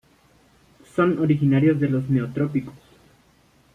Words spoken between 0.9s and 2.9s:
Son originarios de los Neotrópicos.